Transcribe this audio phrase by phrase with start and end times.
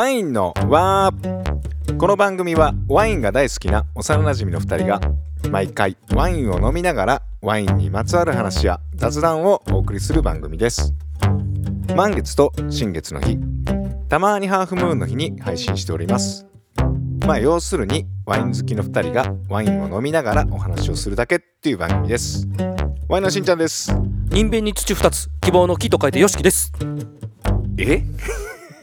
[0.00, 1.12] ワインの輪
[1.98, 4.98] この番組はワインが大好きな幼馴染の2人が
[5.50, 10.94] 毎回ワインを飲みながらワインにまつわる話や雑談をお送りする番組です。
[11.94, 13.38] 満月と新月の日
[14.08, 16.46] たまにハーフムーンの日に配信しております。
[17.26, 22.48] まあ要するにワイン好きの2人がワインを飲みながらお話をするだけっていう番組です。
[23.06, 23.94] ワインのしんちゃんです。
[24.30, 26.72] 人弁に土二つ希望の木と書いてよしきです。
[27.76, 28.02] え？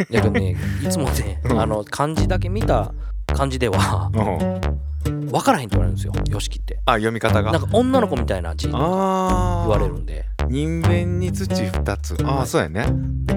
[0.10, 0.56] いやね。
[0.84, 1.60] いつもねうん。
[1.62, 2.94] あの漢字だけ見た
[3.28, 5.28] 感じではうん。
[5.28, 6.80] 分からへんって言われるんですよよしきって。
[6.86, 7.52] あ読み方が。
[7.52, 10.26] なんか女の子みたいな字言われるんで。
[10.50, 12.18] 人弁に土二つ。
[12.24, 12.48] ああ、はい。
[12.48, 12.86] そうやね。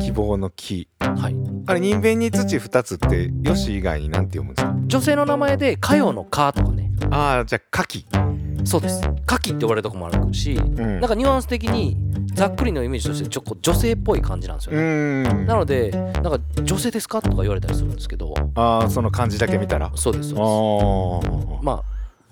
[0.01, 0.89] 希望の木。
[1.01, 1.37] はい。
[1.67, 4.75] あれ人弁に土二つってよし以外になんて読むんですか？
[4.87, 6.91] 女性の名前でかよのかとかね。
[7.11, 9.03] ああじゃあ牡蠣そうです。
[9.27, 11.01] かきって言われるとこもあるしうん。
[11.01, 11.97] なんかニュアンス的に
[12.41, 18.33] ざっくりのイメージとしてちょっと女性っぽい感じなんですようねなのでなんか女性ですかとか言われたりするんですけど。
[18.55, 19.91] ああその漢字だけ見たら。
[19.93, 21.59] あそうですそうです。
[21.59, 21.85] あま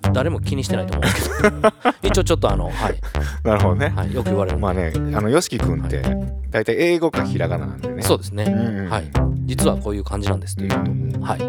[0.03, 1.73] あ誰も気にしてないと思うんですけど。
[2.09, 2.99] 一応ちょっとあのはい、
[3.45, 6.01] なるほどね、はい、よく言われるまあねあのよしきくんって
[6.51, 8.03] 大体英語かひらがななんでね。
[8.03, 8.79] そうですね、うん。
[8.79, 9.11] うんはい。
[9.45, 10.91] 実はこういう感じなんですということ。
[10.91, 11.21] をうん。
[11.21, 11.39] はい。
[11.39, 11.43] い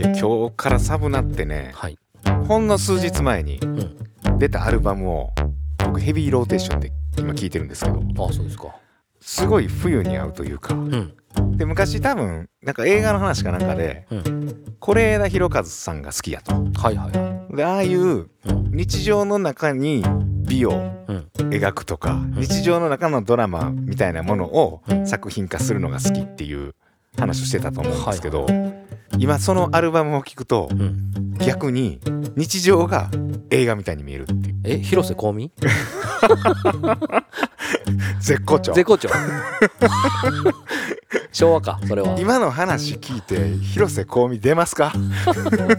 [0.00, 1.98] や今日からサブなってねはい。
[2.46, 4.38] ほんの数日前にん。
[4.38, 5.30] 出たアルバムを
[5.84, 8.02] 僕ヘビーローテーションで今聴いてるんですけど。
[8.26, 8.74] あそうですか。
[9.20, 10.74] すごい冬に合うというか。
[10.74, 11.14] うん。
[11.56, 14.64] で昔多分なんか映画の話かなんかでうん。
[14.80, 16.54] 是枝裕和さんが好きやと。
[16.54, 17.56] はいはいはい。
[17.56, 18.70] でああいううん。
[18.72, 20.04] 日常の中に
[20.46, 21.28] 美をうん。
[21.50, 26.74] 描くとか日常の中のドラマみたいなものを作品化するのが好きっていう
[27.16, 28.46] 話をしてたと思うんですけど、
[29.18, 31.12] 今そのアルバムを聴くとうん。
[31.38, 32.00] 逆に
[32.36, 33.10] 日常が
[33.50, 34.56] 映画みたいに見えるっていう。
[34.64, 35.52] え広瀬香美？
[38.20, 38.72] 絶好調。
[38.72, 39.08] 絶好調。
[41.32, 42.18] 昭和かそれは。
[42.18, 44.92] 今の話聞いて広瀬香美出ますか？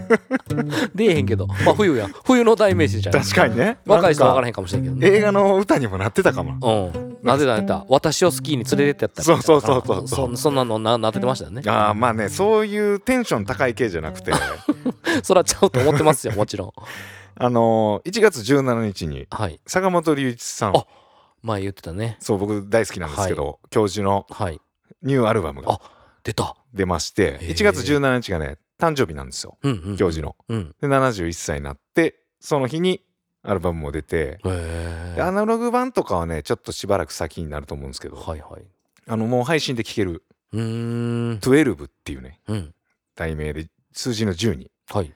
[0.94, 1.46] 出えへんけど。
[1.46, 2.08] まあ冬や。
[2.24, 3.14] 冬の代名詞じゃん。
[3.14, 3.78] 確かにね。
[3.86, 5.06] 若い人分からへんかもしれんけどね。
[5.08, 6.92] 映画の歌にもなってたかも。
[6.94, 11.62] うんなぜだねた私をスキーに連れてってやったそうそうそうそうそそんなのななってましたよね。
[11.66, 14.32] ああまあねそういうテンション高い系じゃなくて。
[15.22, 16.72] そらちゃうと思ってますよもちろん。
[17.36, 19.60] あのー1月17日にはい。
[19.66, 20.76] 坂本龍一さん。
[20.76, 20.86] あ
[21.42, 22.16] 前言ってたね。
[22.20, 24.60] そう僕大好きなんですけど、教授のはい。
[25.02, 25.80] ニューアルバムがあ
[26.22, 26.56] 出た。
[26.74, 27.48] 出ましてへー。
[27.54, 30.36] 1月17日がね誕生日なんですようんうん教授の。
[30.48, 30.74] うん。
[30.80, 33.02] で71歳になってその日に
[33.42, 34.38] アルバムも出て
[35.18, 38.62] アナログ版とかはねちょっとしばらく先になると思うんですけどはいはい。
[39.06, 41.38] あのもう配信で聴けるうーん。
[41.38, 42.74] 12っていうねうん。
[43.16, 45.12] 題名で数字の12はい。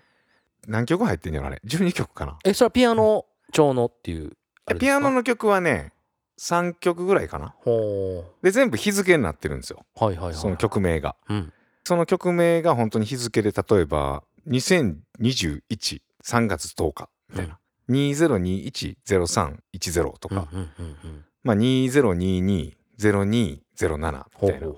[0.66, 2.38] 何曲入ってんのあれ？12曲かな？
[2.44, 4.32] えそれはピアノ調のっていう
[4.78, 5.92] ピアノの曲はね
[6.40, 7.54] 3曲ぐらいかな。
[7.58, 9.84] ほで全部日付になってるんですよ。
[10.00, 10.34] うはいはいはい。
[10.34, 11.16] その曲名が。
[11.28, 11.52] うん。
[11.84, 16.00] その曲名が本当に日付で例えば20213
[16.46, 17.58] 月10日みたいな、
[17.90, 20.46] 20210310とか、
[21.42, 24.26] まあ20220207みたいな。
[24.34, 24.76] ほうほう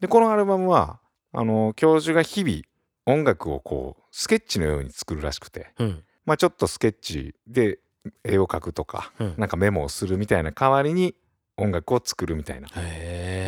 [0.00, 1.00] でこのアルバムは
[1.32, 2.62] あの教授が日々
[3.06, 5.72] 音楽をこうスケッチのように作るらしくて。
[5.78, 6.02] うん。
[6.24, 7.80] まあちょっとスケッチで
[8.24, 9.34] 絵を描くとかうん。
[9.38, 11.14] なんかメモをするみたいな代わりに
[11.56, 12.68] 音楽を作るみたいな、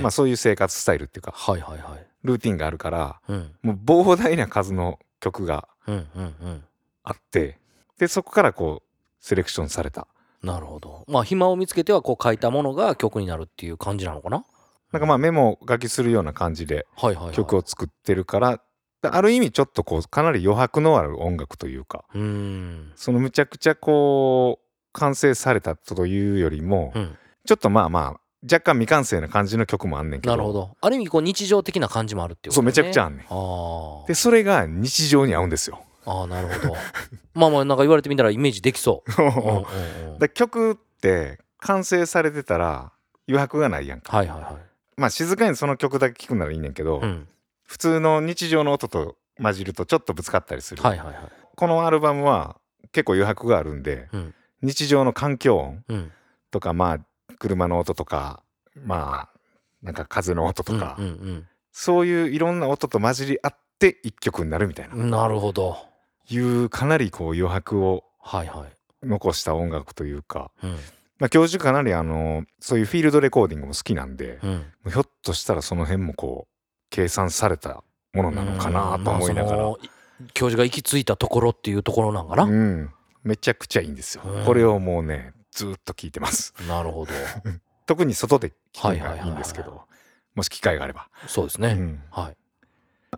[0.02, 2.06] まあそういう生活スタイルっていうかはいはいはい。
[2.22, 3.54] ルーティンがあるからうん。
[3.62, 5.68] もう膨大な数の曲が
[7.02, 7.58] あって
[7.98, 10.06] でそこからこうセレクションされた。
[10.42, 11.04] なるほど。
[11.08, 14.44] まあ暇を見つけてはこう書いたものが曲になるっていう感じなのかな？
[14.92, 16.86] なんかまあメモ書きするような感じで
[17.32, 18.60] 曲を作ってるから
[19.02, 22.92] ある意味ちょっとこうかなり余白のある音楽というかうーん。
[22.96, 27.16] そのむちゃくちゃこう完成されたというよりも、うん。
[27.46, 30.32] ちょっとまあまあ若干未完成な感じの曲もあんねんけど。
[30.32, 30.76] なるほど。
[30.80, 32.62] ある意味こう日常的な感じもあるっていうことね。
[32.62, 34.06] そうめちゃくちゃあんねん。
[34.06, 36.76] でそれが日常に合うんですよあーなるほど。
[37.34, 40.28] まあまあなんか言われてみたらイメージできそう。
[40.30, 42.92] 曲って完成されてたら
[43.28, 44.16] 余白がないやんか。
[44.16, 44.56] はいはいはい。
[44.96, 47.28] まあ静かにその曲だけ聴くならいいねんけど、うん。
[47.64, 51.16] 普通の日常の音と混じるとちょっとぶつかったりする、はいはいはい。
[51.56, 52.56] このアルバムは
[52.92, 54.34] 結構余白があるんで、うん。
[54.62, 56.12] 日常の環境音うん。
[56.50, 56.98] とかまあ
[57.38, 58.42] 車の音とか
[58.84, 59.38] まあ
[59.82, 65.76] なんか風の音とか、うんうんそういういろんな音と混じり合って一曲になるみたいな、うんなるほど
[66.28, 69.06] いうかなりこう余白をはいはい。
[69.06, 70.70] 残した音楽というか、うん。
[71.18, 74.64] まあ、教授かなりあのそういうフィールドレコーディングも好きなんで、うん。
[74.90, 76.54] ひょっとしたらその辺もこう
[76.90, 77.84] 計算された
[78.14, 79.74] ものなのかなと思いながら、
[80.32, 82.90] 教授が行き着いたところっていうところなんかな、うん、
[83.22, 84.44] めちゃくちゃいいんですよ、うん。
[84.44, 86.54] これをもうねずーっと聞いてます。
[86.68, 87.12] なるほど。
[87.86, 89.34] 特に外で聴くのはいはいはいはいがいい。
[89.34, 89.82] んですけど
[90.34, 92.02] もし機会があれば、そうですね、うん。
[92.10, 92.36] はい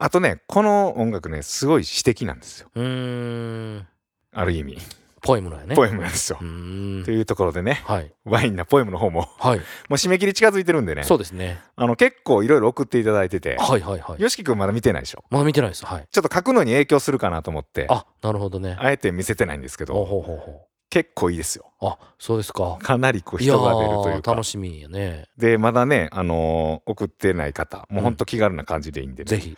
[0.00, 2.68] あとねこの音楽ねすごい詩的なんですよ。
[2.74, 3.86] うーん。
[4.32, 4.78] ある意味。
[5.22, 5.74] ポエムなんやね。
[5.74, 6.38] ポエムなんですよ。
[6.38, 8.12] というところでねはい。
[8.24, 9.58] ワインなポエムの方もはい。
[9.58, 11.02] もう締め切り近づいてるんでね。
[11.02, 11.58] そうですね。
[11.74, 14.22] あの結構いろいろ送っていただいててはいはいはい。
[14.22, 15.24] よしきくんまだ見てないでしょ？
[15.30, 15.84] まだ見てないです。
[15.84, 16.06] はい。
[16.10, 18.76] ちょっと書くのに影響するかなと思ってあなるほどね。
[18.78, 21.72] あえて見せてないんですけほうどほうほうほ結構いいですよ。
[21.82, 22.78] うあそうですか。
[22.80, 25.24] かなりこう人が出るというーか楽しみやね。
[25.36, 29.28] でまだね、あのー送ってない方もうほんと気軽な感じでいいんで、ね。
[29.28, 29.56] ぜひ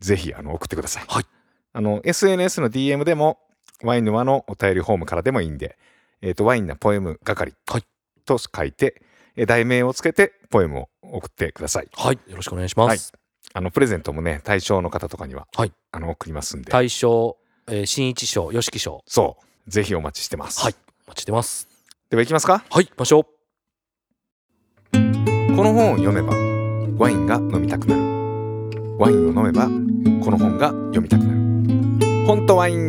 [0.00, 1.04] ぜひあの送ってください。
[1.08, 1.24] はい
[1.72, 3.38] あの SNS の DM でも
[3.82, 5.76] ワイン沼のお便りフォームからでもいいんで、
[6.22, 7.84] えー、とワインなポエム係はい
[8.24, 9.02] と書いて、
[9.36, 11.88] えー題名をつけてポエムを送ってください。
[11.92, 13.12] はいよろしくお願いします、
[13.52, 17.36] あのプレゼントもね対象の方とかには、はいあの送りますんで、大賞、
[17.68, 19.02] えー、新一賞、吉木賞。
[19.06, 20.60] そうぜひお待ちしてます。
[20.60, 20.74] はい。
[21.06, 21.68] お待ちしてます。
[22.08, 22.64] では行きますか。
[22.70, 23.24] はい、行きましょう。
[24.92, 26.34] この本を読めば
[26.98, 28.02] ワインが飲みたくなる。
[28.98, 29.68] ワインを飲めば
[30.22, 32.26] この本が読みたくなる。
[32.26, 32.86] 本とワイン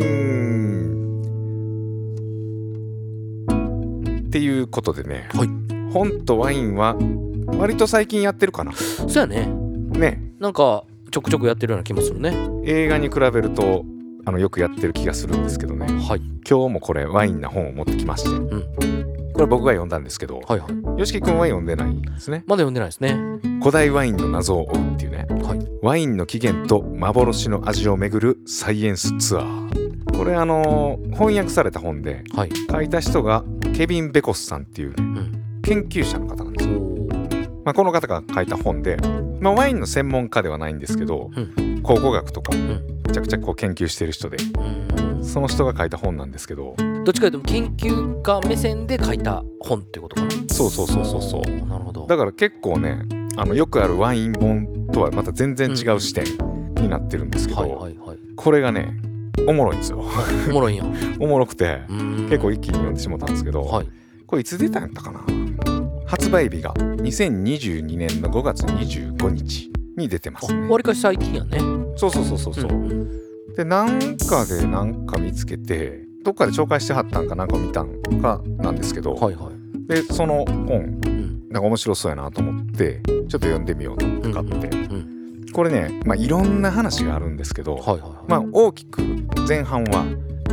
[4.28, 5.48] っていうことでね、はい
[5.92, 6.96] 本とワインは
[7.46, 8.72] 割と最近やってるかな。
[8.72, 9.46] そうやね。
[9.46, 12.34] ねなんか、ちょくちょくやってるような気もするね。
[12.64, 13.84] 映画に比べると
[14.26, 16.20] あのよくやってる気がするんですけどねはい。
[16.48, 18.28] 今日もこれワインな本を持ってきまして、
[19.32, 21.00] これ僕が読んだんですけど、はいはい。
[21.00, 22.44] よしきくんは読んでないんですね。
[22.46, 23.16] まだ読んでないですね。
[23.60, 25.57] 古代ワインの謎を追うっていうねはい。
[25.80, 32.50] ワインの起源と幻の味をめぐるサイエンスツアーこれあの翻訳された本ではい。
[32.70, 33.44] 書いた人が
[33.76, 35.60] ケビン・ベコスさんっていうねうん。
[35.62, 36.80] 研究者の方なんですよ、
[37.64, 38.96] まあ、この方が書いた本で、
[39.40, 42.68] まあ、ワインの専門家ではないんですけど、う考古学とかん。
[43.06, 45.24] めちゃくちゃこう研究してる人でうん。
[45.24, 46.74] その人が書いた本なんですけど
[47.04, 50.30] どっちかというと研究家目線で書いた本ってことかな。
[50.48, 52.06] そうそうそうそうそうなるほど。
[52.06, 53.02] だから結構ね
[53.38, 56.24] あのよくあるワイン本とはまた全然違う視点
[56.82, 57.88] になってるんですけど。
[58.36, 59.00] これがね
[59.46, 60.04] おもろいんですよ
[60.48, 60.84] おもろいんや。
[61.20, 61.80] おもろくて
[62.28, 63.88] 結構一気に読んでしまったんですけど、はい。
[64.26, 65.20] これいつ出たんやったかな？
[66.04, 71.58] 発売日が2022年の5月25日に出てますねあわりかし最近やね。
[71.96, 73.08] そうそうそうそうそう、んん
[73.56, 79.86] でなんかでなんか見つけてどっかで紹介してはったんかなんか見たんかなんですけど、はいはい。
[79.88, 81.17] でその本うん。
[81.50, 85.46] なんか面白そうやなと思ってちょっと読んでみようと思って買って、うん。
[85.52, 88.10] これね、まあ、いろんな話があるんですけど、はいはいはい。
[88.28, 89.02] まあ大きく
[89.48, 90.04] 前半は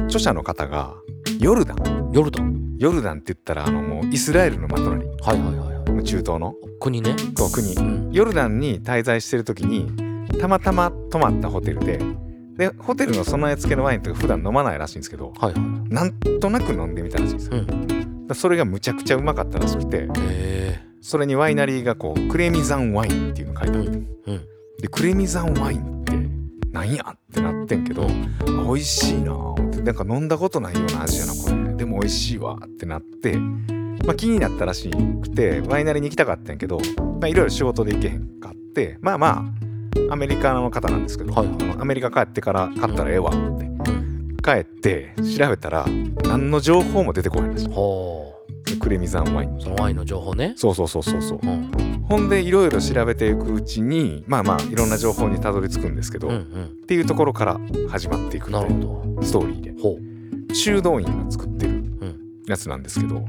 [0.06, 0.96] 著者の方が
[1.40, 2.76] ヨルダンヨルダン。
[2.78, 6.04] ヨルダンって言ったらあのもうイスラエルのま隣はいはいはいはい。
[6.04, 7.16] 中東の国ね。
[7.36, 8.12] 国うん。
[8.12, 9.90] ヨルダンに滞在してる時に
[10.40, 12.00] たまたま泊まったホテルで
[12.58, 15.94] でホテルの備え付けのワインとか普段飲まないらしいんですけどはいはい。
[15.94, 17.95] なんとなく飲んでみたらしいんですよ、うん。
[18.28, 24.06] だそれがむちゃくちゃうまかったらしくてへそれにワイナリーがこうクレミザンワインっていうの書いてあって、うん。
[24.82, 26.14] でクレミザンワインって
[26.72, 28.08] なんやってなってんけどあ
[28.64, 29.82] 美味しいなぁって。
[29.82, 31.76] なんか飲んだことないような味やなこれ。
[31.76, 39.46] でも美味しいわってなって、まあ、気になったらしくてワイナリーに行きたかったんやけどまあいろいろ仕事で行けへんかってまあま
[40.10, 41.48] あアメリカの方なんですけど、はい。
[41.80, 43.38] アメリカ帰ってから買ったらええわって。
[43.38, 44.15] うん。
[44.46, 45.86] 帰って調べたら
[46.24, 48.32] 何の情報も出てこないんですよほ
[48.80, 49.62] クレミザンワインう。
[49.62, 50.54] そのワインの情報ね。
[50.56, 51.72] そうそうそうそうそううん。
[52.08, 56.86] ほんでいろいろ調べていくうちにまあまあいろんな情報にたどり着くんですけど、うんっうん。
[56.88, 57.60] ていうところから
[57.90, 58.80] 始まっていくなるほ
[59.16, 59.24] ど。
[59.24, 59.98] ストーリーでほ
[60.54, 63.26] 修道院が作ってるんやつなんですけど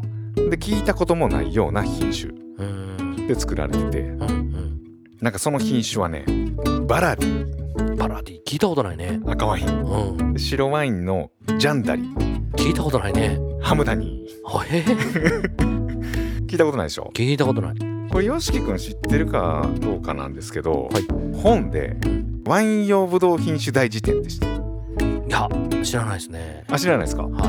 [0.51, 2.35] で聞いたこともないような品種う。
[2.59, 3.27] うん。
[3.27, 4.81] で作られててうんうん。
[5.21, 6.25] なんかその品種はね
[6.87, 7.56] バラディ
[7.97, 9.21] パラディ聞いたことないね。
[9.27, 10.33] 赤ワインうん。
[10.35, 12.03] で白ワインのジャンダリ
[12.57, 13.39] 聞いたことないね。
[13.61, 14.83] ハムダニあへえ。
[14.83, 17.11] ー 聞いたことないでしょ？
[17.15, 17.75] 聞いたことない。
[18.11, 21.05] これ YOSHIKI 君知ってるかどうかなんですけど、はい
[21.43, 22.43] 本でうん。
[22.47, 24.51] ワイン用ブドウ品種大辞典でしたい
[25.29, 25.49] や、
[25.83, 26.65] 知らないですね。
[26.71, 27.25] あ知らないですか？
[27.25, 27.47] は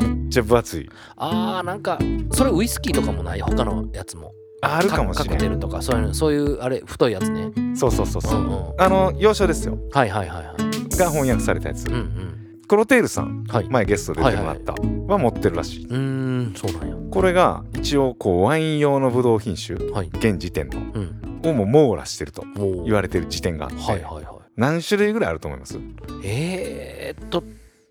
[0.00, 0.04] い。
[0.04, 1.98] めっちゃ分厚いあーなんか
[2.32, 3.40] それウイスキーとかもない？
[3.40, 5.36] 他のやつもああるかもしれない。
[5.36, 7.50] カクテルとかそういうのそういうあれ太いやつね。
[7.76, 8.74] そうそうそうそう、うんうん。
[8.78, 9.78] あの要所ですよ。
[9.92, 10.96] はいはいはいはい。
[10.96, 12.62] が翻訳されたやつ、うんうん。
[12.66, 13.68] クロテールさんはい。
[13.68, 14.72] 前ゲストで出てもらった。
[14.72, 16.96] は持ってるらしい、うーんそうなんや。
[17.10, 20.08] これが一応こうワイン用のブドウ品種はい。
[20.08, 21.40] 現時点のうん。
[21.44, 24.38] をも網羅してるとお言われてる時点があって、はいはいはい。
[24.56, 25.78] 何種類ぐらいあると思います？
[26.24, 27.44] えー、っと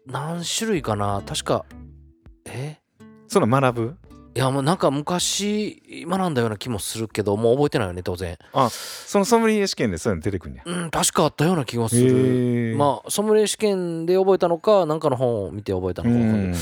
[0.05, 1.23] 何種類かな？
[1.25, 1.65] 確か
[2.45, 2.77] え？
[3.29, 3.97] その学ぶ？
[4.37, 8.37] いやもうなんか昔学んだような気もするけどもう覚えてないよね当然。
[8.69, 10.63] そのソムリエ試験でそういうの出てくるんや。
[10.63, 12.75] うん確かあったような気がする。
[12.77, 16.57] まあソムリエ試験で覚えたのかなんかの本を見て覚えたのか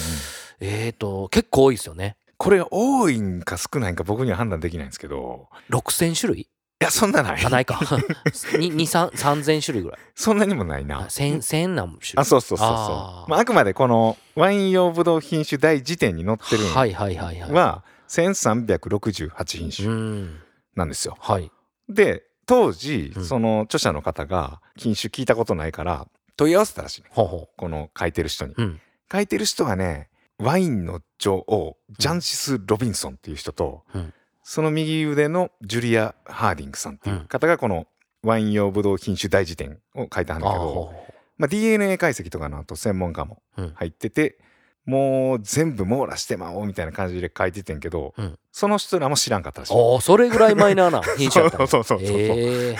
[0.61, 2.15] えーと結構多いですよね。
[2.37, 5.49] これが多いんか少ないんか僕には判断できないんですけど。
[5.69, 6.41] 6000種類？
[6.43, 6.47] い
[6.79, 7.45] やそんなない。
[7.45, 7.75] あないか。
[8.25, 9.99] 3000種類ぐらい。
[10.13, 12.13] そんなにもないあな1000 1000何種類？
[12.17, 12.67] あそうそうそうそう。
[12.67, 13.29] あー。
[13.29, 17.51] まあ、あくまでこのワイン用ブドウ品種第時点に載ってるのはいはいはいはい。
[17.51, 20.39] は1368品種うん
[20.75, 21.17] なんですよ。
[21.19, 21.51] はい。
[21.89, 23.25] で当時うん。
[23.25, 27.07] その著者の方が品種聞いたことないから問い合わせたらしいね。
[27.11, 28.53] ほうほこの書いてる人に。
[28.57, 28.81] ううん。
[29.11, 34.13] 書いてる人はねワインの女王ジャンシス・ロビンソンっていう人と、うん
[34.47, 37.87] その右腕のジュリア・ハーディングさんっていう方がこの
[38.21, 40.93] ワイン用ブドウ品種大辞典を書いたんだけど、
[41.39, 43.73] まあ、DNA 解析とかのあと専門家もうん。
[43.73, 44.37] 入ってて、
[44.85, 48.37] もう全部網羅してまおうみたいな感じで書いててんけど、うん。
[48.51, 49.73] その人らも知らんかったらしい。
[49.73, 52.17] うああそれぐらいマイナーな品種やったの そうそうそうそう。
[52.17, 52.77] ええ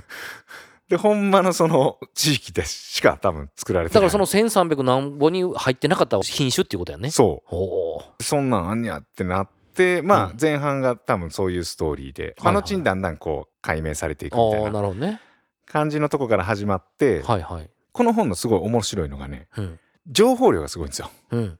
[0.88, 4.00] でほんまのその地域でしか多分作られてない。
[4.00, 7.10] だからその1300何本に入ってなかった品種っていうことやね。
[7.10, 7.56] そお
[7.98, 8.22] おう。
[8.22, 9.59] そんなんあんにゃってなって
[10.02, 10.36] まあうん。
[10.40, 15.20] 前半が多分そういうストーリーで、あ後にだんだんこう解明されていくみたいな
[15.66, 17.70] 感じのとこから始まって、はいはい。
[17.92, 19.80] この本のすごい面白いのがねうん。
[20.08, 21.10] 情報量がすごいんですよ。
[21.30, 21.58] うん。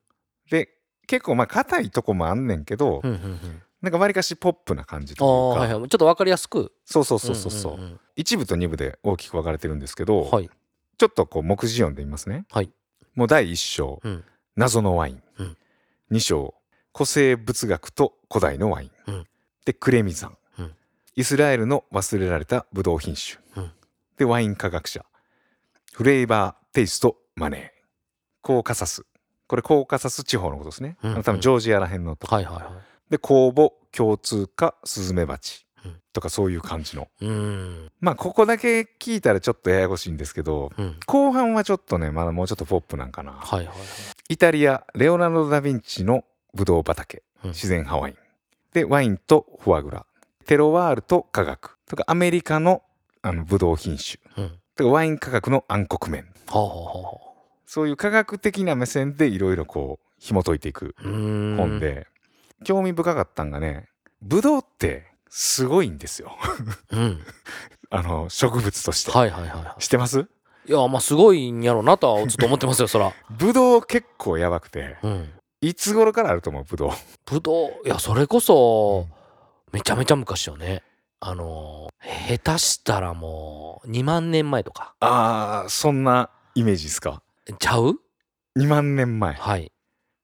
[0.50, 0.69] で
[1.07, 3.62] 結構まあ硬いとこもあんねんけど、うんうんうん。
[3.83, 5.89] なんかわりかしポップな感じあというか、あはいはい。
[5.89, 6.73] ちょっとわかりやすく。
[6.85, 8.00] そうそうそうそうそう,、んんん。
[8.17, 10.50] 一部と二部で大きく分かれてるんですけど、はい。
[10.99, 12.45] ちょっとこう目次読んでみますね。
[12.50, 12.71] はい。
[13.15, 14.25] もう第一章、うん。
[14.57, 15.57] 謎のワイン、うん。
[16.11, 16.55] 二章
[17.00, 19.26] 古生物学と古代のワイン、うん。
[19.64, 20.75] でクレミザン、うん。
[21.16, 23.73] イスラエルの忘れられたブドウ品種、うん。
[24.19, 25.07] でワイン科学者。
[25.95, 27.87] フレーバーテイストマネー。
[28.42, 29.07] コーカサス。
[29.47, 31.12] これコーカサス地方のことですね、うん。
[31.12, 32.64] あの多分ジョージアらへんのとこ、はいはいはい。
[33.09, 35.64] で公募共通化スズメバチ。
[35.83, 35.97] うん。
[36.12, 37.09] とかそういう感じの。
[37.23, 37.90] うん。
[38.00, 40.97] まあここだけ聞いたらちょっとややこしいんですけどうん。
[41.07, 43.33] 後半はちょっとねまだもうちょっとポップなんかな。
[43.33, 43.76] はいはいはい。
[44.28, 47.50] イタリアレオナルド・ダ・ヴィンチのブドウ畑うん。
[47.50, 48.12] 自然派ワイ。
[48.12, 48.16] ン
[48.73, 50.07] でワインとフォアグラ。
[50.47, 51.78] テロワールと科学。
[51.87, 52.83] とかアメリカの
[53.23, 54.21] あのブドウ品種。
[54.37, 54.59] うん。
[54.76, 56.26] とかワイン科学の暗黒面。
[57.66, 62.07] そういう科学的な目線でいろいろこう紐解いていく本で。
[62.64, 63.88] 興味深かったんがね
[64.21, 66.37] ブドウってすごいんですよ。
[66.90, 67.21] うん。
[67.90, 69.11] あの植物として。
[69.11, 70.21] はいはいはいは知ってます？
[70.66, 73.12] いいやまあすごいんやろうなとはずっと思ってますよそら。
[73.30, 74.99] ブドウ結構やばくて。
[75.02, 76.64] うんいつ頃からあると思う？
[76.64, 76.93] ブドウ
[77.26, 77.71] ぶどう？
[77.87, 79.07] いやそれこそ
[79.73, 80.83] めちゃめちゃ昔よね。
[81.21, 81.90] あのー
[82.38, 84.95] 下手したらもう2万年前とか。
[85.00, 87.23] あーそんなイメージですか？
[87.59, 88.00] ちゃう
[88.57, 89.35] ？2万年前。
[89.35, 89.71] はい。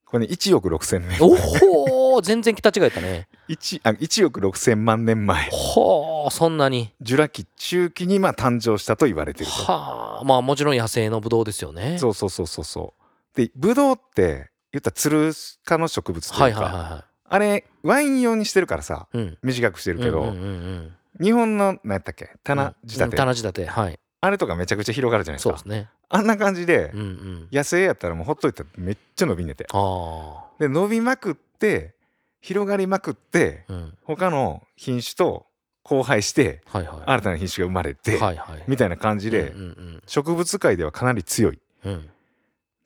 [0.06, 1.18] これね1億6千年。
[1.20, 2.22] おほー！
[2.22, 3.28] 全然桁違えたね。
[3.50, 5.50] 1, あ1億6千万年前。
[5.50, 6.94] ほーそんなに。
[7.02, 9.52] ジュラ紀中期にまあ誕生したと言われてると。
[9.52, 11.98] はあまあもちろん野生のブドウですよね。
[11.98, 13.36] そうそうそうそうそう。
[13.36, 15.32] でブドウって言ったらツル
[15.64, 19.38] 科の植物とはいいうか、はいはいはあれワイン用にしてるからさいうん。
[19.42, 20.92] 短くしてるけど、うんうんうんうん。
[21.20, 23.98] 日本の何やったっけ棚仕立て、うん棚仕立てはい。
[24.20, 25.58] あれとかめちゃくちゃ広がるじゃないですか。
[25.58, 25.88] そうですね。
[26.08, 27.48] あんな感じで、うんうん。
[27.52, 29.66] 野生やったらもうほっといたらめっちゃ伸びんねて。
[29.72, 31.94] あで伸びまくって
[32.40, 33.98] 広がりまくってあうん。
[34.04, 35.46] 他の品種と
[35.84, 36.96] 交配してはいはい。
[37.06, 41.60] 新たな品種が生まれて、はいはいみたいな感じで、うんうん植物界ではかなり強い。
[41.84, 42.10] うんうん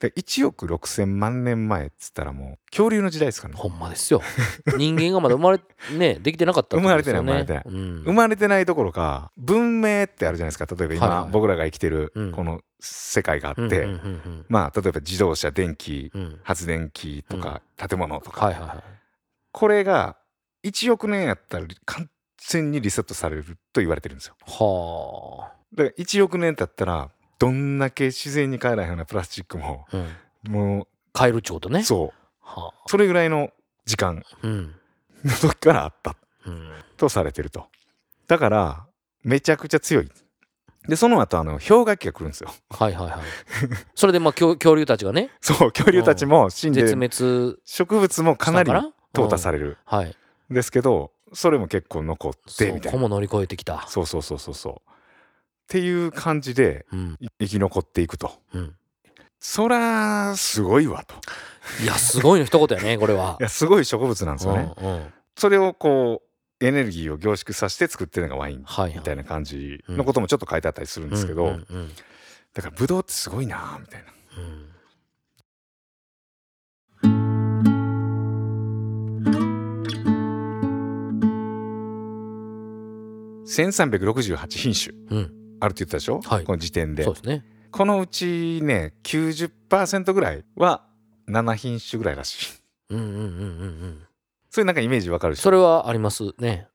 [0.01, 3.59] で1億6,000万年前っつったらもう恐竜の時代ですからね。
[3.59, 4.19] ほんまですよ。
[4.75, 5.59] 人間がまだ生まれ
[5.95, 7.21] ねできてなかったってことですよね。
[7.21, 8.01] 生まれてないうん。
[8.03, 10.65] 生まれてないどころか文明ってあるじゃないですか。
[10.65, 11.31] 例えば今、はいはい。
[11.31, 12.31] 僕らが生きてるうん。
[12.31, 16.21] この世界があって、うんまあ例えば自動車電気うん。
[16.21, 18.83] うん発電機とか建物とか、はいはいはい。
[19.51, 20.17] これが
[20.63, 22.09] 1億年やったら完
[22.47, 24.35] 全にリセットされると言われてるんですよ。
[24.47, 29.97] はだから1億年経ったらどんだけ自然に帰らへんようなプラスチックもあ
[30.45, 30.51] うん。
[30.51, 31.79] も変えるっちゅうことね。
[31.79, 32.13] うそう。
[32.41, 33.49] はそれぐらいの
[33.85, 34.75] 時間あうん。
[35.25, 36.15] の時からあった。
[36.45, 36.71] うん。
[36.97, 37.67] とされてると。
[38.27, 38.85] だから
[39.23, 40.09] めちゃくちゃ強い。
[40.87, 42.51] でその後あの氷河期が来るんですよ。
[42.69, 43.19] はいはいはい。
[43.95, 45.29] それでまあ恐恐竜たちがね。
[45.41, 48.91] そう恐竜たちも死んで絶滅植物もかなり淘
[49.27, 50.15] 汰されれるはい。
[50.51, 52.83] んですけどそれも結構残ってみたいな。
[52.83, 53.87] そこも乗り越えてきた。
[53.87, 54.91] そうそうそうそうそう
[55.71, 56.85] っていう感じで
[57.39, 58.33] 生き残っていくと。
[58.53, 58.75] うん。
[59.39, 61.15] そらすごいわと。
[61.81, 63.37] いやすごいの一言やねこれは。
[63.39, 65.13] いやすごい植物なんですよね、うんうん。
[65.37, 66.23] それをこ
[66.59, 71.57] うエネルギーを凝縮させて作ってるのがワインみたいな感じのこともちょっと書いてあったりするんですけど、
[72.53, 74.11] だからブドウってすごいなみたいな。
[74.37, 74.67] うん。
[83.45, 84.93] 1368品種。
[85.17, 86.43] うんあるって言ったでしょ、はい。
[86.43, 87.03] この時点で。
[87.03, 87.45] そうですね。
[87.71, 90.83] このうちね90%ぐらいは
[91.29, 92.61] 7品種ぐらいらしい。
[92.89, 94.07] うんうんうんうんうん。
[94.49, 96.67] そういうなんかイメージわかるしそれはありますね。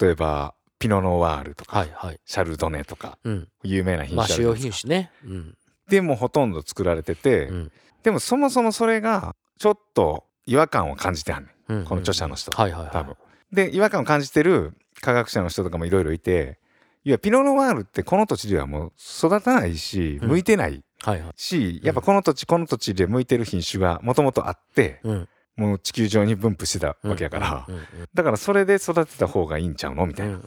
[0.00, 2.20] 例えばピノ・ノワールとか、はいはい。
[2.24, 3.48] シャルドネとかうん。
[3.62, 5.12] 有名な品種あるじゃないでね。
[5.24, 5.58] うん。
[5.88, 7.72] でもほとんど作られてて、うん。
[8.02, 11.84] でもそもそもそれがちょっと違和感を感じてはんねんうん。
[11.84, 12.50] この著者の人。
[12.50, 12.90] はいはいはい。
[12.90, 13.16] 多分。
[13.52, 16.58] で違和感を感じてる科学者の人とかもいろいろいて
[17.04, 20.28] いやピノ・ノワールってこの土地ではもう育たないしうん。
[20.28, 21.32] 向いてないはいはい。
[21.36, 25.28] し、やっぱこの土地この土地で向いてる品種がもともとあってうん。
[25.54, 27.82] もう地球上に分布してたわけやから、うんうん
[28.14, 30.06] だからそれで育てた方がいいんちゃうの？
[30.06, 30.38] みたいな。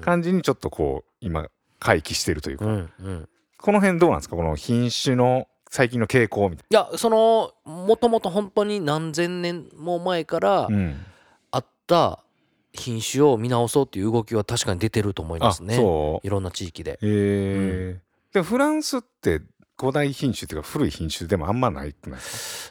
[0.00, 1.48] 感じにちょっとこう今
[1.80, 3.28] 回帰してるというか、うんうん。
[3.58, 4.36] この辺どうなんですか？
[4.36, 10.68] この品種の最近の傾向みたいいやそのもともと本当に何千年も前から
[11.50, 12.22] あった
[12.72, 15.76] 品種を見直そうっていう動きは確かに出てると思いまあすね。
[15.76, 16.26] そう。
[16.26, 16.92] いろんな地域で。
[16.92, 18.00] へえ、
[18.32, 19.42] でもフランスって
[19.78, 22.20] 古代品種っていうか古い品種でもあんまないくない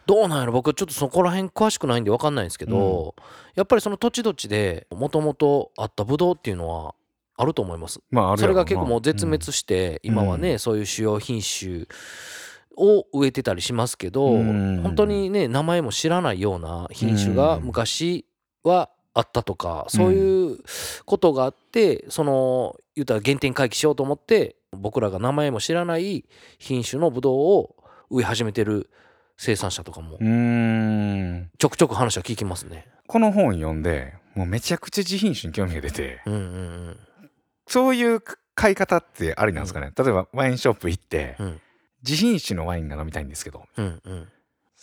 [0.06, 0.54] どうなんやろ？
[0.54, 3.16] 僕ちょっとそこら辺詳しくないんで分かんないんですけど、
[3.56, 6.96] やっぱりその土地土地でもともとあったブドウっていうのは
[7.38, 8.00] あると思います。
[8.12, 11.86] まあそれが結構もう絶滅して、今はね、そういう主要品種
[12.78, 14.82] を植えてたりしますけど、うん。
[14.82, 17.64] 本当にね名前も知らないような品種がうん。
[17.66, 18.26] 昔
[18.64, 20.58] はあったとか、そういう
[21.06, 26.26] ことがあってその言うたら原点回帰しようと思って僕らが名前も知らない
[26.60, 27.76] 品種のブドウを
[28.10, 28.90] 植え始めてる
[29.38, 31.50] 生産者とかもうーん。
[31.58, 32.88] ちょくちょく話は聞きますね。
[33.08, 36.98] この本読んでもうめちゃくちゃ自品種に興味が出てうんうん
[37.68, 38.22] そういう
[38.56, 41.62] 買い方ってありなんですかね、例えばワインショップ行って、うん。
[42.04, 44.28] 自品種のワインが飲みたいんですけどうんうんうん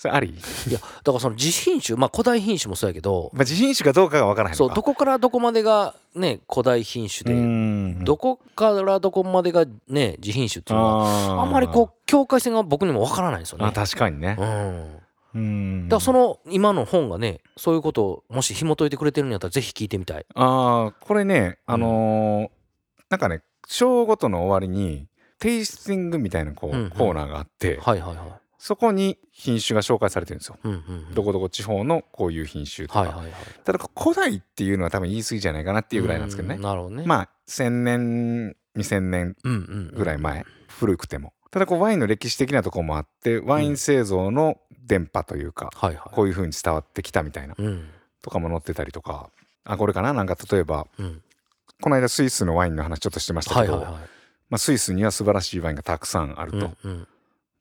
[0.01, 0.33] それあり、い
[0.73, 8.05] やだからその自品種まあ古代品種もそうやけどまあ、自品種かどうかがわからへんそうどこからどこまでがね古代品種うでん。
[8.05, 13.65] どこからどこまでがね自品種っていうのはああんまりこう境界線が僕にもわからないんですよね。
[13.65, 14.37] あ確かにね。
[14.39, 14.99] うん。
[15.35, 15.89] うん。
[15.89, 20.25] だからその今の本がねそういうことをもし紐解いてくれてるんやったらぜひ聞いてみたい。
[20.37, 22.49] ああこれねあのー
[23.11, 25.09] なんかね章ごとの終わりに
[25.41, 26.91] テイスティングみたいなこう、うんうん。
[26.91, 28.27] コーナーがあってはいはいはい。
[28.59, 30.59] そこに品種が紹介されてるんですよ。
[30.65, 33.33] うんうんうんどこどこ地方のこういう品種とか、はいはいはい。
[33.65, 37.05] ただ古代っていうのは多分言い過ぎじゃないかなっていうぐらいなんですけどねどね。
[37.07, 46.15] まあ1000年2000年うんうんうんぐらい前、古くてもただこうワインの歴史的なところもあってワイン製造の電波というか、はいはい。
[46.15, 47.89] こういう風に伝わってきたみたいなうん
[48.23, 49.31] とかも載ってたりとか
[49.65, 50.13] あこれかな？
[50.13, 51.23] なんか例えばうん。
[51.81, 54.03] この間スイスのワインの話ちょっとしてましたけど、はいはいはい。
[54.51, 57.09] まあ、スイスには素晴らしいワインがたくさんあると、うんうん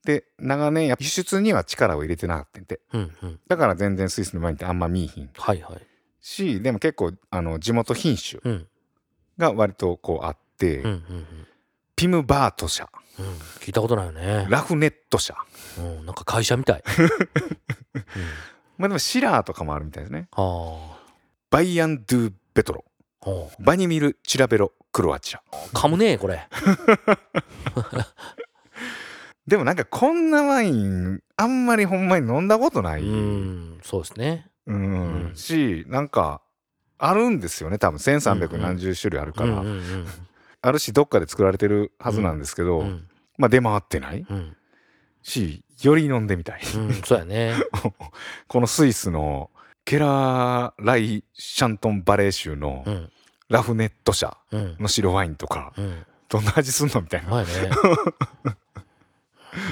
[0.07, 3.39] で長年や輸出には力を入れてなかったんでうんうん。
[3.49, 5.81] だから全然スイスのワインってあんま見いひんはいはい。
[6.21, 8.67] しでも結構あの地元品種うん
[9.37, 11.25] が割とこうあって、うんうんうん
[11.97, 12.87] ピムバート社
[13.19, 13.25] うん。
[13.59, 14.45] 聞いたことないよね。
[14.49, 15.35] ラフネット社
[15.77, 16.83] うんなんか会社みたい。
[16.95, 17.09] うん
[18.77, 20.97] まあでもシラーとかもあるみたいですねは
[21.49, 22.85] バイアンドゥ・ベトロ
[23.59, 25.41] バニミル・チラベロ・クロアチア
[25.73, 26.47] 噛むねこれ。
[29.47, 34.47] でもなんかこんなワインあんまりほんまに飲んだことなういんそうですね。
[34.65, 35.27] うん。
[35.29, 35.35] うん。
[35.35, 36.41] しなんか
[36.97, 37.97] あるんですよね多分。
[37.97, 40.07] 1300何十種類あるから、うんうんうん。
[40.61, 43.07] あるしどっかで作られてるはずなんですけど、うん。
[43.37, 44.25] まあ出回ってない。
[44.29, 44.57] うん。
[45.23, 46.61] しより飲んでみたい。
[46.75, 47.53] うんそうやね。
[48.47, 49.49] このスイスの
[49.85, 53.09] ケラー・ライ・シャントン・バレー州のうん。
[53.49, 54.75] ラフネット社うん。
[54.77, 56.05] の白ワインとかうん。
[56.27, 56.99] どんな味すんの？
[57.01, 57.51] みたいな、はいね。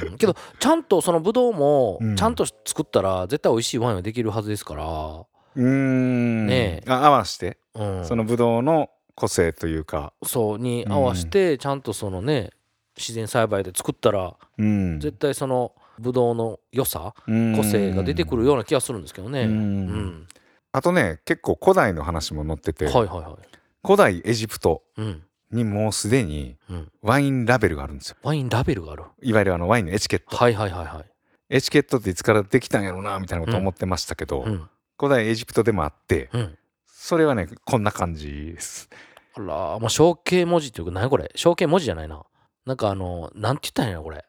[0.10, 0.18] うん。
[0.18, 2.16] けどちゃんとそのブドウもうん。
[2.16, 6.48] ちゃんと作ったら絶対美味しいワインはできるはずですから、うーん。
[6.48, 6.92] ねえ。
[6.92, 12.52] あ合わして、うん、そのブドウの個性というか、そうに合わせてちゃんとそのね
[12.98, 19.44] 自然栽培で作ったらうん、絶対そのブドウの良さ個個性が出てくるような気がするんですけどね。
[19.44, 20.28] ううんん。
[20.72, 23.58] あとね結構古代の話も載ってて、はいはいはい。
[23.86, 24.84] 古代エジプト。
[24.98, 25.24] うん
[25.56, 28.18] にもうすでにうん、ワインラベルがあるんですよ。
[28.22, 29.04] ワインラベルがある？
[29.22, 31.06] いわゆるあのワインのエチケット、はいはいはいはい。
[31.50, 34.70] エチケットっていつからできたんやろうなみたいなこと思ってましたけど、うん。
[35.00, 38.90] 古代エジプトでもあってうん、それはねこんな感じです。
[39.36, 39.46] あら
[39.80, 41.32] もう象形文字っていうか何これ？
[41.36, 42.24] 象形文字じゃないな。
[42.66, 44.26] なんかあのなんて言ったんやろこれ？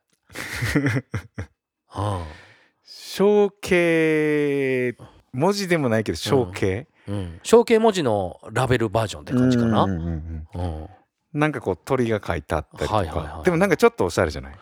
[1.88, 2.26] あ
[3.16, 4.94] 象形
[5.32, 9.84] 文字でもないけど象形、あうん、象形文字のラベルバージョンって感じかな。
[9.84, 10.62] ううんんうんうん。
[10.62, 10.88] うん
[11.36, 13.44] なんかこう鳥が書いてあったりとか、はいはいはい。
[13.44, 14.54] でもなんかちょっとおしゃれじゃない？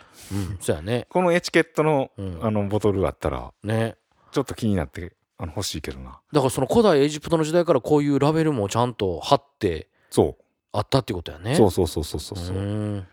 [0.61, 1.07] そうやね。
[1.09, 2.39] このエチケットの,、うん。
[2.43, 3.97] あのボトルあったらね。
[4.33, 6.21] ちょっと気になってあの欲しいけどな。
[6.33, 10.37] だからその古代エジプトの時代からこういうラベルもちゃんと貼ってそ
[10.73, 11.53] あったってことやね。
[11.53, 12.39] うそうそうそうそうそう。
[12.39, 13.07] そう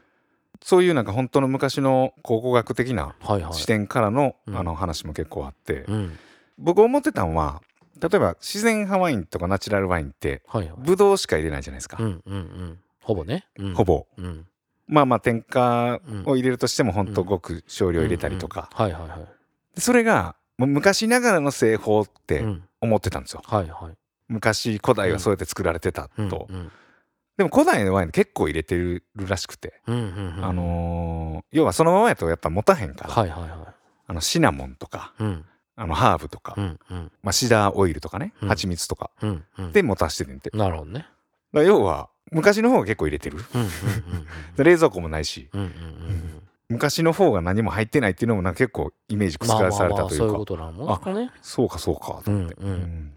[0.64, 3.16] そういうなんか本当の昔の考古学的な。
[3.52, 4.58] 視点からの,、うん。
[4.58, 6.18] あの話も結構あって、うん。
[6.58, 7.62] 僕思ってたのは
[8.00, 10.42] 例えば自然派ワインとかナチュラルワインって
[10.78, 14.08] ブドウしか入れないじゃないですか、うんうんうんほぼね、うん、ほぼ。
[14.18, 14.48] うん。
[14.88, 17.28] まあまあ添加を入れるとしてもほんとうん。
[17.28, 18.86] ごく少量入れたりとか、うん。
[18.86, 19.20] うんはいはいはい。
[19.76, 22.64] でそれが昔ながらの製法ってうん。
[22.82, 23.42] 思ってたんですよ。
[23.46, 23.98] はいはい。
[24.28, 26.30] 昔古代はそうやって作られてたうん。
[26.30, 26.72] と、うん。
[27.38, 33.74] でも古代のワイン結構入れてるらしくて、うんうんうんあのー要はそのままやとやっぱ持たへんから、はいはいは
[34.08, 35.46] あのシナモンとかいうん。
[35.76, 37.12] あのハーブとか、うんうん。
[37.24, 38.50] まあ、シダーオイルとかねうん。
[38.50, 39.72] 蜂蜜とかうんうん。
[39.72, 41.06] で持たしててんて、なるほどね。
[41.54, 43.38] ら要は昔の方が結構入れてる。
[44.58, 45.50] 冷蔵庫もないし。
[45.54, 45.82] うんうんうんうん。
[45.86, 45.88] う
[46.38, 46.42] ん
[46.72, 51.32] 昔の方が何も入ってないっていうのもなんか結構イメージ覆されたというか、あまあそうかね。
[51.42, 52.72] そうかそうかと思って、うんうん。
[52.72, 53.14] うん。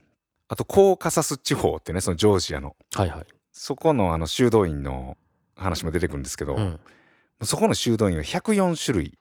[0.49, 2.75] あとコーカサス地方ってねそのジョージアの。
[2.95, 3.27] はいはい。
[3.53, 5.17] そこのあの修道院の
[5.55, 6.81] 話も出てくるんですけど、うん。
[7.43, 9.19] そこの修道院は104種類